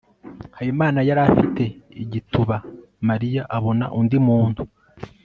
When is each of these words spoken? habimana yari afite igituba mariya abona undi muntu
habimana 0.57 0.99
yari 1.07 1.21
afite 1.29 1.63
igituba 2.03 2.55
mariya 3.07 3.43
abona 3.57 3.85
undi 3.99 4.17
muntu 4.27 4.61